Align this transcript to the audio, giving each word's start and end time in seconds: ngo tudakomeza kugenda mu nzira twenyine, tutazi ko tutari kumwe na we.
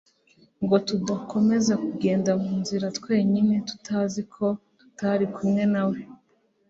ngo 0.63 0.75
tudakomeza 0.87 1.73
kugenda 1.85 2.31
mu 2.41 2.51
nzira 2.61 2.85
twenyine, 2.97 3.55
tutazi 3.69 4.21
ko 4.33 4.45
tutari 4.79 5.25
kumwe 5.35 5.63
na 5.73 5.83
we. 5.89 5.99